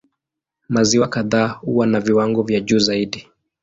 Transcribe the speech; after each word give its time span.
Maziwa 0.69 1.07
kadhaa 1.07 1.47
huwa 1.47 1.87
na 1.87 1.99
viwango 1.99 2.43
vya 2.43 2.59
juu 2.59 2.79
zaidi. 2.79 3.27